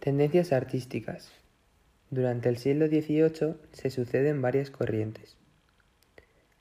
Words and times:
Tendencias 0.00 0.52
artísticas. 0.52 1.32
Durante 2.10 2.48
el 2.48 2.56
siglo 2.56 2.86
XVIII 2.86 3.56
se 3.72 3.90
suceden 3.90 4.40
varias 4.40 4.70
corrientes. 4.70 5.36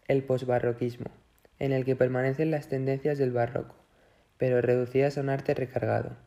El 0.08 0.24
posbarroquismo, 0.24 1.11
en 1.59 1.71
el 1.71 1.85
que 1.85 1.95
permanecen 1.95 2.50
las 2.50 2.67
tendencias 2.67 3.19
del 3.19 3.31
barroco, 3.31 3.75
pero 4.39 4.59
reducidas 4.59 5.17
a 5.17 5.21
un 5.21 5.29
arte 5.29 5.53
recargado. 5.53 6.17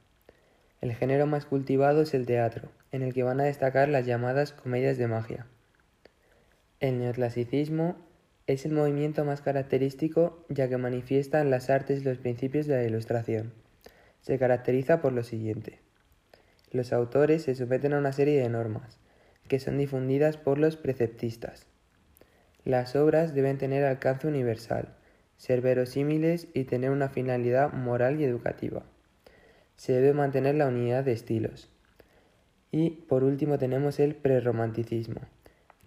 El 0.81 0.95
género 0.95 1.27
más 1.27 1.47
cultivado 1.47 2.03
es 2.03 2.15
el 2.15 2.27
teatro, 2.27 2.71
en 2.93 3.03
el 3.03 3.13
que 3.13 3.25
van 3.25 3.41
a 3.41 3.45
destacar 3.45 3.89
las 3.89 4.07
llamadas 4.07 4.53
comedias 4.53 4.97
de 4.97 5.09
magia. 5.09 5.47
El 6.79 7.01
neoclasicismo 7.01 7.97
es 8.47 8.65
el 8.65 8.73
movimiento 8.73 9.25
más 9.25 9.41
característico 9.41 10.47
ya 10.49 10.69
que 10.69 10.77
manifiesta 10.77 11.41
en 11.41 11.51
las 11.51 11.71
artes 11.71 12.05
los 12.05 12.19
principios 12.19 12.69
de 12.69 12.77
la 12.77 12.85
ilustración. 12.85 13.53
Se 14.21 14.39
caracteriza 14.39 15.03
por 15.03 15.13
lo 15.13 15.25
siguiente 15.25 15.90
los 16.71 16.93
autores 16.93 17.43
se 17.43 17.55
someten 17.55 17.93
a 17.93 17.99
una 17.99 18.13
serie 18.13 18.41
de 18.41 18.49
normas, 18.49 18.99
que 19.49 19.59
son 19.59 19.79
difundidas 19.79 20.37
por 20.37 20.59
los 20.59 20.77
preceptistas. 20.77 21.67
Las 22.65 22.95
obras 22.95 23.35
deben 23.35 23.59
tener 23.59 23.85
alcance 23.85 24.29
universal, 24.29 24.95
ser 25.37 25.61
verosímiles 25.61 26.49
y 26.55 26.65
tener 26.65 26.91
una 26.91 27.09
finalidad 27.09 27.73
moral 27.73 28.21
y 28.21 28.25
educativa. 28.25 28.85
Se 29.77 29.93
debe 29.95 30.13
mantener 30.13 30.55
la 30.55 30.67
unidad 30.67 31.03
de 31.05 31.13
estilos. 31.13 31.71
Y 32.71 32.91
por 32.91 33.25
último 33.25 33.59
tenemos 33.59 33.99
el 33.99 34.15
prerromanticismo, 34.15 35.23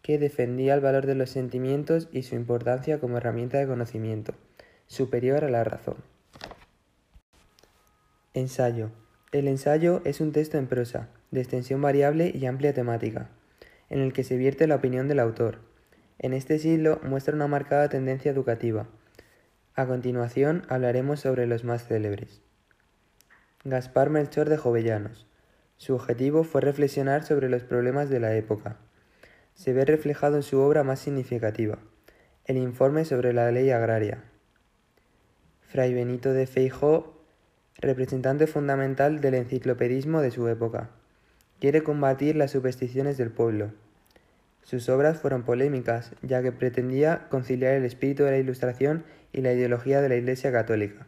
que 0.02 0.18
defendía 0.18 0.74
el 0.74 0.82
valor 0.82 1.06
de 1.06 1.16
los 1.16 1.30
sentimientos 1.30 2.10
y 2.12 2.24
su 2.24 2.36
importancia 2.36 3.00
como 3.00 3.18
herramienta 3.18 3.60
de 3.60 3.68
conocimiento, 3.68 4.34
superior 4.88 5.46
a 5.46 5.50
la 5.50 5.64
razón. 5.64 5.98
Ensayo. 8.34 9.03
El 9.34 9.48
ensayo 9.48 10.04
es 10.06 10.22
un 10.22 10.32
texto 10.32 10.60
en 10.60 10.68
prosa, 10.68 11.10
de 11.32 11.42
extensión 11.42 11.82
variable 11.82 12.32
y 12.36 12.46
amplia 12.46 12.72
temática, 12.76 13.32
en 13.90 14.00
el 14.00 14.14
que 14.14 14.24
se 14.24 14.38
vierte 14.38 14.68
la 14.68 14.76
opinión 14.76 15.08
del 15.08 15.20
autor. 15.20 15.58
En 16.20 16.34
este 16.34 16.60
siglo 16.60 17.00
muestra 17.02 17.34
una 17.34 17.48
marcada 17.48 17.90
tendencia 17.90 18.30
educativa. 18.30 18.86
A 19.74 19.88
continuación 19.88 20.62
hablaremos 20.70 21.20
sobre 21.20 21.48
los 21.48 21.64
más 21.64 21.88
célebres. 21.88 22.44
Gaspar 23.64 24.12
Melchor 24.12 24.50
de 24.50 24.58
Jovellanos. 24.58 25.26
Su 25.78 25.96
objetivo 25.96 26.44
fue 26.44 26.62
reflexionar 26.62 27.24
sobre 27.24 27.50
los 27.50 27.64
problemas 27.64 28.12
de 28.12 28.20
la 28.20 28.36
época. 28.36 28.78
Se 29.56 29.74
ve 29.74 29.84
reflejado 29.84 30.36
en 30.36 30.44
su 30.44 30.60
obra 30.60 30.84
más 30.84 31.00
significativa, 31.00 31.80
el 32.46 32.58
informe 32.58 33.04
sobre 33.04 33.34
la 33.34 33.52
ley 33.52 33.72
agraria. 33.72 34.26
Fray 35.62 35.92
Benito 35.92 36.34
de 36.34 36.46
Feijó 36.46 37.13
representante 37.80 38.48
fundamental 38.48 39.22
del 39.22 39.36
enciclopedismo 39.36 40.22
de 40.22 40.32
su 40.32 40.48
época. 40.48 40.90
Quiere 41.60 41.84
combatir 41.84 42.36
las 42.36 42.52
supersticiones 42.52 43.18
del 43.18 43.32
pueblo. 43.32 43.72
Sus 44.64 44.88
obras 44.90 45.20
fueron 45.20 45.44
polémicas, 45.44 46.12
ya 46.22 46.42
que 46.42 46.52
pretendía 46.52 47.28
conciliar 47.30 47.74
el 47.74 47.86
espíritu 47.86 48.24
de 48.24 48.32
la 48.32 48.38
Ilustración 48.38 49.04
y 49.34 49.42
la 49.42 49.54
ideología 49.54 50.02
de 50.02 50.10
la 50.10 50.16
Iglesia 50.16 50.52
Católica. 50.52 51.08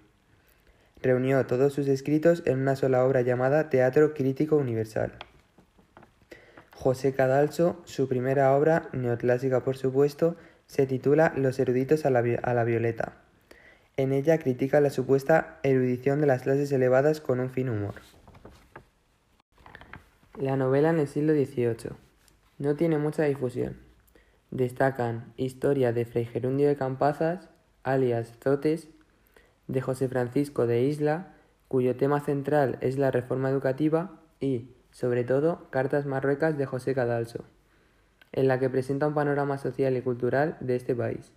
Reunió 1.01 1.45
todos 1.45 1.73
sus 1.73 1.87
escritos 1.87 2.43
en 2.45 2.59
una 2.59 2.75
sola 2.75 3.05
obra 3.05 3.21
llamada 3.21 3.69
Teatro 3.69 4.13
Crítico 4.13 4.57
Universal. 4.57 5.13
José 6.73 7.13
Cadalso, 7.13 7.81
su 7.85 8.07
primera 8.09 8.53
obra, 8.55 8.89
neoclásica 8.91 9.63
por 9.63 9.77
supuesto, 9.77 10.35
se 10.67 10.85
titula 10.85 11.31
Los 11.35 11.59
eruditos 11.59 12.05
a 12.05 12.09
la, 12.09 12.23
a 12.41 12.53
la 12.53 12.63
violeta. 12.63 13.24
En 13.97 14.11
ella 14.11 14.37
critica 14.39 14.81
la 14.81 14.89
supuesta 14.89 15.59
erudición 15.63 16.19
de 16.19 16.27
las 16.27 16.41
clases 16.41 16.69
elevadas 16.73 17.21
con 17.21 17.39
un 17.39 17.49
fin 17.49 17.69
humor. 17.69 17.93
La 20.37 20.57
novela 20.57 20.89
en 20.89 20.99
el 20.99 21.07
siglo 21.07 21.31
XVIII 21.31 21.95
no 22.57 22.75
tiene 22.75 22.97
mucha 22.97 23.23
difusión. 23.23 23.77
Destacan 24.51 25.33
Historia 25.37 25.93
de 25.93 26.03
Fray 26.03 26.25
Gerundio 26.25 26.67
de 26.67 26.75
Campazas, 26.75 27.47
alias 27.83 28.33
Zotes, 28.43 28.89
de 29.67 29.79
José 29.79 30.09
Francisco 30.09 30.67
de 30.67 30.81
Isla, 30.83 31.33
cuyo 31.69 31.95
tema 31.95 32.19
central 32.19 32.77
es 32.81 32.97
la 32.97 33.11
reforma 33.11 33.49
educativa, 33.49 34.19
y, 34.41 34.71
sobre 34.91 35.23
todo, 35.23 35.69
Cartas 35.69 36.05
Marruecas 36.05 36.57
de 36.57 36.65
José 36.65 36.93
Cadalso, 36.93 37.45
en 38.33 38.49
la 38.49 38.59
que 38.59 38.69
presenta 38.69 39.07
un 39.07 39.13
panorama 39.13 39.57
social 39.57 39.95
y 39.95 40.01
cultural 40.01 40.57
de 40.59 40.75
este 40.75 40.93
país. 40.95 41.31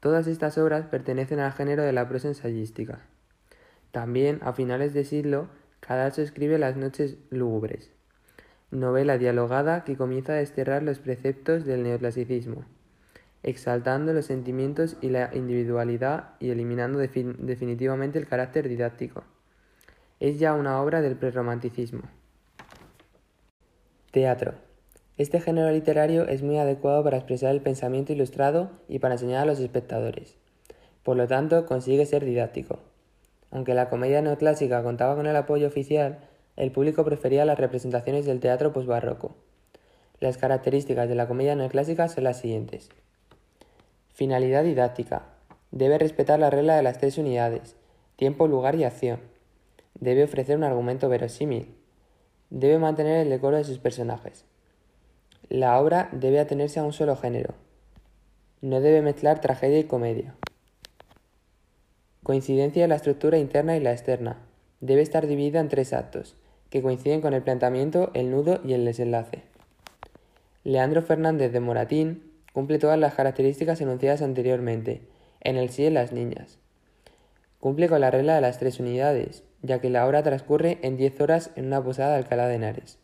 Todas 0.00 0.26
estas 0.26 0.56
obras 0.56 0.86
pertenecen 0.86 1.40
al 1.40 1.52
género 1.52 1.82
de 1.82 1.92
la 1.92 2.08
prosa 2.08 2.28
ensayística. 2.28 3.00
También, 3.92 4.40
a 4.42 4.54
finales 4.54 4.94
de 4.94 5.04
siglo, 5.04 5.48
Cadalso 5.80 6.22
escribe 6.22 6.58
Las 6.58 6.76
noches 6.76 7.18
lúgubres, 7.30 7.90
novela 8.70 9.18
dialogada 9.18 9.84
que 9.84 9.96
comienza 9.96 10.32
a 10.32 10.36
desterrar 10.36 10.82
los 10.82 10.98
preceptos 11.00 11.64
del 11.64 11.82
neoclasicismo, 11.82 12.64
exaltando 13.42 14.12
los 14.12 14.26
sentimientos 14.26 14.96
y 15.00 15.10
la 15.10 15.30
individualidad 15.34 16.34
y 16.38 16.50
eliminando 16.50 16.98
definitivamente 16.98 18.18
el 18.18 18.26
carácter 18.26 18.68
didáctico. 18.68 19.24
Es 20.18 20.38
ya 20.38 20.54
una 20.54 20.80
obra 20.80 21.00
del 21.00 21.16
prerromanticismo. 21.16 22.02
Teatro. 24.12 24.69
Este 25.20 25.38
género 25.38 25.70
literario 25.70 26.26
es 26.26 26.42
muy 26.42 26.56
adecuado 26.56 27.04
para 27.04 27.18
expresar 27.18 27.50
el 27.50 27.60
pensamiento 27.60 28.10
ilustrado 28.10 28.70
y 28.88 29.00
para 29.00 29.16
enseñar 29.16 29.42
a 29.42 29.44
los 29.44 29.60
espectadores. 29.60 30.38
Por 31.02 31.18
lo 31.18 31.28
tanto, 31.28 31.66
consigue 31.66 32.06
ser 32.06 32.24
didáctico. 32.24 32.78
Aunque 33.50 33.74
la 33.74 33.90
comedia 33.90 34.22
neoclásica 34.22 34.82
contaba 34.82 35.16
con 35.16 35.26
el 35.26 35.36
apoyo 35.36 35.66
oficial, 35.66 36.20
el 36.56 36.72
público 36.72 37.04
prefería 37.04 37.44
las 37.44 37.58
representaciones 37.58 38.24
del 38.24 38.40
teatro 38.40 38.72
posbarroco. 38.72 39.36
Las 40.20 40.38
características 40.38 41.06
de 41.06 41.16
la 41.16 41.28
comedia 41.28 41.54
neoclásica 41.54 42.08
son 42.08 42.24
las 42.24 42.40
siguientes. 42.40 42.88
Finalidad 44.14 44.64
didáctica. 44.64 45.26
Debe 45.70 45.98
respetar 45.98 46.38
la 46.38 46.48
regla 46.48 46.76
de 46.76 46.82
las 46.82 46.96
tres 46.96 47.18
unidades, 47.18 47.76
tiempo, 48.16 48.48
lugar 48.48 48.74
y 48.76 48.84
acción. 48.84 49.20
Debe 50.00 50.24
ofrecer 50.24 50.56
un 50.56 50.64
argumento 50.64 51.10
verosímil. 51.10 51.74
Debe 52.48 52.78
mantener 52.78 53.18
el 53.18 53.28
decoro 53.28 53.58
de 53.58 53.64
sus 53.64 53.78
personajes. 53.78 54.46
La 55.48 55.80
obra 55.80 56.08
debe 56.12 56.40
atenerse 56.40 56.80
a 56.80 56.84
un 56.84 56.92
solo 56.92 57.16
género. 57.16 57.54
No 58.60 58.80
debe 58.80 59.02
mezclar 59.02 59.40
tragedia 59.40 59.78
y 59.78 59.84
comedia. 59.84 60.34
Coincidencia 62.22 62.82
de 62.82 62.88
la 62.88 62.96
estructura 62.96 63.38
interna 63.38 63.76
y 63.76 63.80
la 63.80 63.92
externa. 63.92 64.38
Debe 64.80 65.02
estar 65.02 65.26
dividida 65.26 65.60
en 65.60 65.68
tres 65.68 65.92
actos, 65.92 66.36
que 66.68 66.82
coinciden 66.82 67.20
con 67.20 67.34
el 67.34 67.42
planteamiento, 67.42 68.10
el 68.14 68.30
nudo 68.30 68.60
y 68.64 68.74
el 68.74 68.84
desenlace. 68.84 69.42
Leandro 70.62 71.02
Fernández 71.02 71.52
de 71.52 71.60
Moratín 71.60 72.30
cumple 72.52 72.78
todas 72.78 72.98
las 72.98 73.14
características 73.14 73.80
enunciadas 73.80 74.22
anteriormente, 74.22 75.02
en 75.40 75.56
el 75.56 75.70
sí 75.70 75.82
de 75.82 75.90
las 75.90 76.12
niñas. 76.12 76.58
Cumple 77.60 77.88
con 77.88 78.00
la 78.00 78.10
regla 78.10 78.34
de 78.34 78.40
las 78.40 78.58
tres 78.58 78.78
unidades, 78.78 79.42
ya 79.62 79.80
que 79.80 79.90
la 79.90 80.06
obra 80.06 80.22
transcurre 80.22 80.78
en 80.82 80.96
diez 80.96 81.20
horas 81.20 81.50
en 81.56 81.66
una 81.66 81.82
posada 81.82 82.12
de 82.12 82.18
Alcalá 82.18 82.46
de 82.46 82.54
Henares. 82.56 82.98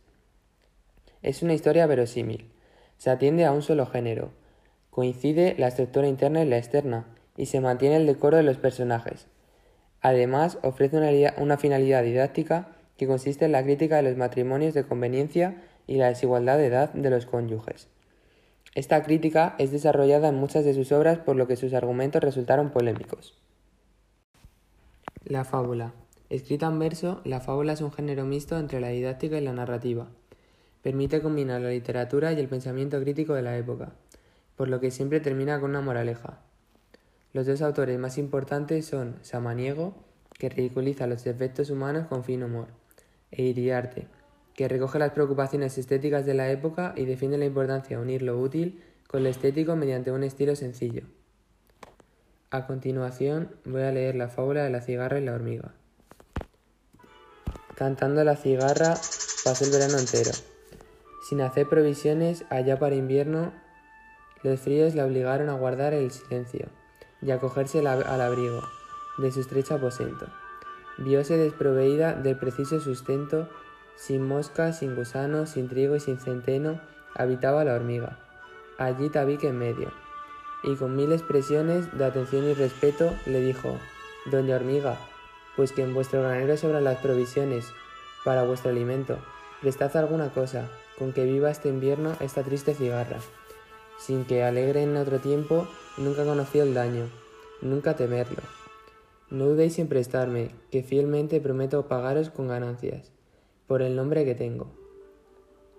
Es 1.22 1.42
una 1.42 1.54
historia 1.54 1.86
verosímil. 1.86 2.50
Se 2.98 3.10
atiende 3.10 3.44
a 3.44 3.52
un 3.52 3.62
solo 3.62 3.86
género. 3.86 4.30
Coincide 4.90 5.54
la 5.58 5.68
estructura 5.68 6.08
interna 6.08 6.42
y 6.42 6.48
la 6.48 6.58
externa, 6.58 7.06
y 7.36 7.46
se 7.46 7.60
mantiene 7.60 7.96
el 7.96 8.06
decoro 8.06 8.36
de 8.36 8.42
los 8.42 8.56
personajes. 8.56 9.26
Además, 10.00 10.58
ofrece 10.62 10.96
una, 11.38 11.56
finalidad 11.56 12.02
didáctica 12.02 12.68
que 12.96 13.06
consiste 13.06 13.44
en 13.44 13.52
la 13.52 13.62
crítica 13.62 13.96
de 13.96 14.02
los 14.02 14.16
matrimonios 14.16 14.72
de 14.72 14.84
conveniencia 14.84 15.62
y 15.86 15.96
la 15.96 16.08
desigualdad 16.08 16.58
de 16.58 16.66
edad 16.66 16.92
de 16.92 17.10
los 17.10 17.26
cónyuges. 17.26 17.88
Esta 18.74 19.02
crítica 19.02 19.54
es 19.58 19.70
desarrollada 19.70 20.28
en 20.28 20.36
muchas 20.36 20.64
de 20.64 20.74
sus 20.74 20.92
obras 20.92 21.18
por 21.18 21.36
lo 21.36 21.46
que 21.46 21.56
sus 21.56 21.74
argumentos 21.74 22.22
resultaron 22.22 22.70
polémicos. 22.70 23.34
La 25.24 25.44
fábula. 25.44 25.92
Escrita 26.30 26.66
en 26.66 26.78
verso, 26.78 27.20
la 27.24 27.40
fábula 27.40 27.72
es 27.72 27.80
un 27.80 27.92
género 27.92 28.24
mixto 28.24 28.58
entre 28.58 28.80
la 28.80 28.88
didáctica 28.88 29.38
y 29.38 29.40
la 29.40 29.52
narrativa. 29.52 30.08
Permite 30.86 31.20
combinar 31.20 31.60
la 31.62 31.70
literatura 31.70 32.32
y 32.32 32.38
el 32.38 32.46
pensamiento 32.46 33.00
crítico 33.00 33.34
de 33.34 33.42
la 33.42 33.58
época, 33.58 33.90
por 34.54 34.68
lo 34.68 34.78
que 34.78 34.92
siempre 34.92 35.18
termina 35.18 35.58
con 35.58 35.70
una 35.70 35.80
moraleja. 35.80 36.38
Los 37.32 37.44
dos 37.44 37.60
autores 37.60 37.98
más 37.98 38.18
importantes 38.18 38.86
son 38.86 39.16
Samaniego, 39.22 39.96
que 40.38 40.48
ridiculiza 40.48 41.08
los 41.08 41.24
defectos 41.24 41.70
humanos 41.70 42.06
con 42.06 42.22
fin 42.22 42.44
humor, 42.44 42.68
e 43.32 43.42
Iriarte, 43.42 44.06
que 44.54 44.68
recoge 44.68 45.00
las 45.00 45.10
preocupaciones 45.10 45.76
estéticas 45.76 46.24
de 46.24 46.34
la 46.34 46.52
época 46.52 46.94
y 46.96 47.04
defiende 47.04 47.36
la 47.36 47.46
importancia 47.46 47.96
de 47.96 48.04
unir 48.04 48.22
lo 48.22 48.38
útil 48.38 48.80
con 49.08 49.24
lo 49.24 49.28
estético 49.28 49.74
mediante 49.74 50.12
un 50.12 50.22
estilo 50.22 50.54
sencillo. 50.54 51.02
A 52.50 52.68
continuación 52.68 53.56
voy 53.64 53.82
a 53.82 53.90
leer 53.90 54.14
la 54.14 54.28
fábula 54.28 54.62
de 54.62 54.70
la 54.70 54.82
cigarra 54.82 55.18
y 55.18 55.24
la 55.24 55.34
hormiga. 55.34 55.74
Cantando 57.74 58.22
la 58.22 58.36
cigarra 58.36 58.94
pasó 59.42 59.64
el 59.64 59.72
verano 59.72 59.98
entero. 59.98 60.30
Sin 61.26 61.40
hacer 61.40 61.68
provisiones 61.68 62.44
allá 62.50 62.78
para 62.78 62.94
invierno, 62.94 63.52
los 64.44 64.60
fríos 64.60 64.94
la 64.94 65.04
obligaron 65.04 65.48
a 65.48 65.54
guardar 65.54 65.92
el 65.92 66.12
silencio 66.12 66.68
y 67.20 67.32
a 67.32 67.40
cogerse 67.40 67.80
al 67.80 68.20
abrigo 68.20 68.62
de 69.18 69.32
su 69.32 69.40
estrecho 69.40 69.74
aposento. 69.74 70.26
Vióse 70.98 71.36
desproveída 71.36 72.14
del 72.14 72.38
preciso 72.38 72.78
sustento 72.78 73.48
Sin 73.96 74.22
mosca, 74.28 74.72
sin 74.72 74.94
gusano, 74.94 75.46
sin 75.46 75.68
trigo 75.68 75.96
y 75.96 76.00
sin 76.00 76.20
centeno, 76.20 76.80
habitaba 77.16 77.64
la 77.64 77.74
hormiga. 77.74 78.20
Allí 78.78 79.08
tabique 79.08 79.48
en 79.48 79.58
medio. 79.58 79.90
Y 80.62 80.76
con 80.76 80.94
mil 80.94 81.10
expresiones 81.10 81.90
de 81.98 82.04
atención 82.04 82.44
y 82.44 82.54
respeto 82.54 83.12
le 83.24 83.40
dijo, 83.40 83.80
Doña 84.26 84.54
hormiga, 84.54 84.96
pues 85.56 85.72
que 85.72 85.82
en 85.82 85.92
vuestro 85.92 86.22
granero 86.22 86.56
sobran 86.56 86.84
las 86.84 86.98
provisiones 86.98 87.72
para 88.24 88.44
vuestro 88.44 88.70
alimento, 88.70 89.18
prestad 89.60 89.96
alguna 89.96 90.30
cosa, 90.30 90.68
con 90.98 91.12
que 91.12 91.24
viva 91.24 91.50
este 91.50 91.68
invierno 91.68 92.14
esta 92.20 92.42
triste 92.42 92.74
cigarra, 92.74 93.18
sin 93.98 94.24
que 94.24 94.42
alegre 94.42 94.82
en 94.82 94.96
otro 94.96 95.18
tiempo, 95.18 95.66
nunca 95.96 96.24
conocí 96.24 96.58
el 96.58 96.74
daño, 96.74 97.08
nunca 97.62 97.96
temerlo. 97.96 98.42
No 99.30 99.46
dudéis 99.46 99.78
en 99.78 99.88
prestarme, 99.88 100.50
que 100.70 100.82
fielmente 100.82 101.40
prometo 101.40 101.88
pagaros 101.88 102.30
con 102.30 102.48
ganancias, 102.48 103.10
por 103.66 103.82
el 103.82 103.96
nombre 103.96 104.24
que 104.24 104.34
tengo. 104.34 104.68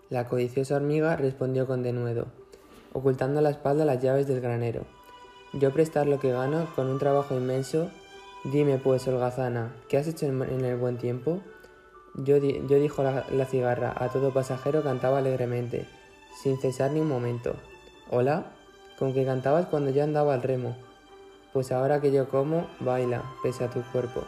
La 0.10 0.28
codiciosa 0.28 0.76
hormiga 0.76 1.16
respondió 1.16 1.68
con 1.68 1.84
denuedo, 1.84 2.28
ocultando 2.94 3.40
a 3.40 3.42
la 3.42 3.52
espalda 3.52 3.86
las 3.86 4.02
llaves 4.02 4.28
del 4.28 4.42
granero. 4.42 4.86
Yo 5.54 5.72
prestar 5.72 6.08
lo 6.08 6.20
que 6.20 6.32
gano 6.32 6.68
con 6.76 6.88
un 6.88 7.00
trabajo 7.00 7.36
inmenso. 7.36 7.90
Dime 8.44 8.78
pues, 8.78 9.08
holgazana, 9.08 9.74
¿qué 9.88 9.98
has 9.98 10.08
hecho 10.08 10.26
en 10.26 10.66
el 10.66 10.78
buen 10.78 10.98
tiempo? 10.98 11.42
Yo, 12.18 12.40
dijo 12.40 13.04
la, 13.04 13.26
la 13.32 13.46
cigarra, 13.46 13.94
a 13.96 14.10
todo 14.10 14.34
pasajero 14.34 14.82
cantaba 14.82 15.20
alegremente, 15.20 15.86
sin 16.42 16.58
cesar 16.60 16.92
ni 16.92 17.00
un 17.00 17.08
momento. 17.08 17.56
¿Hola? 18.10 18.48
¿Con 18.98 19.14
qué 19.14 19.24
cantabas 19.24 19.68
cuando 19.68 19.92
yo 19.92 20.04
andaba 20.04 20.34
al 20.34 20.42
remo? 20.42 20.76
Pues 21.54 21.72
ahora 21.72 22.02
que 22.02 22.12
yo 22.12 22.28
como, 22.28 22.68
baila, 22.80 23.24
pese 23.44 23.64
a 23.64 23.70
tu 23.70 23.84
cuerpo. 23.92 24.24